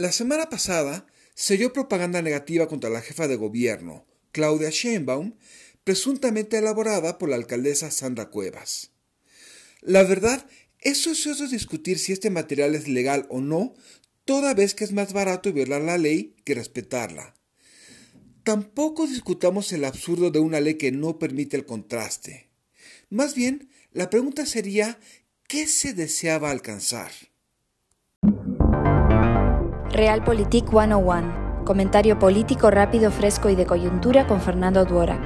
[0.00, 5.34] La semana pasada se dio propaganda negativa contra la jefa de gobierno, Claudia Sheinbaum,
[5.84, 8.92] presuntamente elaborada por la alcaldesa Sandra Cuevas.
[9.82, 13.74] La verdad, es ocioso discutir si este material es legal o no,
[14.24, 17.34] toda vez que es más barato violar la ley que respetarla.
[18.42, 22.48] Tampoco discutamos el absurdo de una ley que no permite el contraste.
[23.10, 24.98] Más bien, la pregunta sería,
[25.46, 27.12] ¿qué se deseaba alcanzar?
[30.00, 31.64] Realpolitik 101.
[31.66, 35.22] Comentario político rápido, fresco y de coyuntura con Fernando Duorak.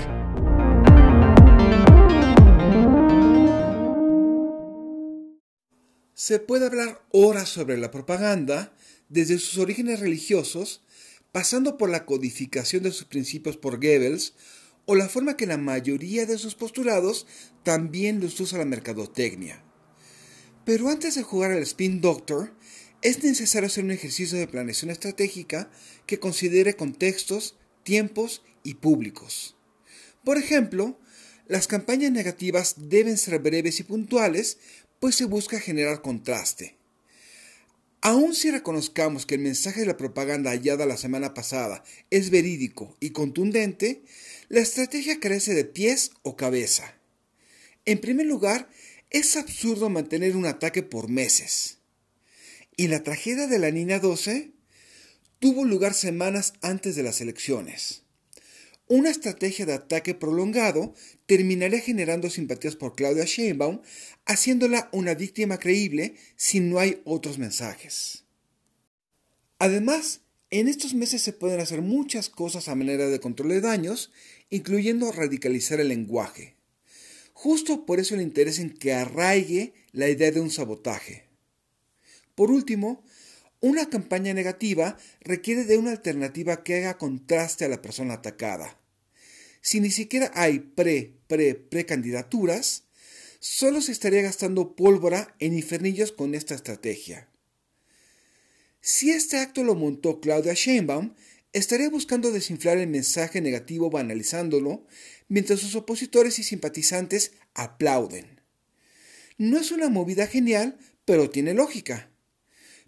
[6.15, 8.73] Se puede hablar horas sobre la propaganda,
[9.09, 10.83] desde sus orígenes religiosos,
[11.31, 14.35] pasando por la codificación de sus principios por Goebbels,
[14.87, 17.29] o la forma que la mayoría de sus postulados
[17.63, 19.63] también los usa la mercadotecnia.
[20.65, 22.55] Pero antes de jugar al Spin Doctor,
[23.05, 25.71] es necesario hacer un ejercicio de planeación estratégica
[26.07, 29.57] que considere contextos, tiempos y públicos.
[30.25, 30.99] Por ejemplo,
[31.47, 34.57] las campañas negativas deben ser breves y puntuales,
[35.01, 36.77] pues se busca generar contraste.
[38.01, 42.97] Aun si reconozcamos que el mensaje de la propaganda hallada la semana pasada es verídico
[43.01, 44.03] y contundente,
[44.49, 46.95] la estrategia carece de pies o cabeza.
[47.85, 48.71] En primer lugar,
[49.11, 51.84] es absurdo mantener un ataque por meses.
[52.77, 54.53] Y la tragedia de la niña 12
[55.39, 58.03] tuvo lugar semanas antes de las elecciones.
[58.87, 60.95] Una estrategia de ataque prolongado
[61.27, 63.81] terminaría generando simpatías por Claudia Sheinbaum,
[64.27, 68.25] haciéndola una víctima creíble si no hay otros mensajes.
[69.59, 74.11] Además, en estos meses se pueden hacer muchas cosas a manera de control de daños,
[74.51, 76.57] incluyendo radicalizar el lenguaje.
[77.33, 81.34] Justo por eso el interés en que arraigue la idea de un sabotaje.
[82.35, 83.05] Por último,
[83.61, 88.79] una campaña negativa requiere de una alternativa que haga contraste a la persona atacada.
[89.63, 92.85] Si ni siquiera hay pre, pre, precandidaturas,
[93.41, 97.29] solo se estaría gastando pólvora en infernillos con esta estrategia.
[98.83, 101.15] Si este acto lo montó Claudia Sheinbaum,
[101.55, 104.87] estaría buscando desinflar el mensaje negativo banalizándolo,
[105.29, 108.43] mientras sus opositores y simpatizantes aplauden.
[109.39, 110.77] No es una movida genial,
[111.07, 112.11] pero tiene lógica.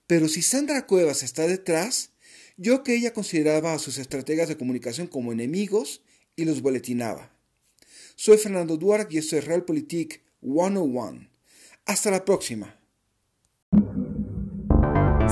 [0.06, 2.10] Pero si Sandra Cuevas está detrás,
[2.56, 6.02] yo que ella consideraba a sus estrategas de comunicación como enemigos
[6.36, 7.32] y los boletinaba.
[8.14, 11.28] Soy Fernando Duarte y esto es Realpolitik 101.
[11.84, 12.78] Hasta la próxima.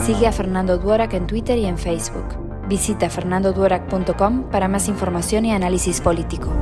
[0.05, 2.27] Sigue a Fernando Duarac en Twitter y en Facebook.
[2.69, 6.53] Visita fernandoduarac.com para más información y análisis político.